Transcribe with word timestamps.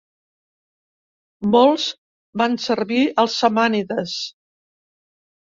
Molts 1.55 1.85
van 2.43 2.57
servir 2.69 3.05
als 3.25 3.39
samànides. 3.43 4.19